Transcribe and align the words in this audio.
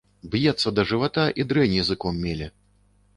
Б'ецца 0.35 0.71
да 0.77 0.85
жывата 0.91 1.25
і 1.43 1.45
дрэнь 1.51 1.75
языком 1.83 2.17
меле. 2.25 2.47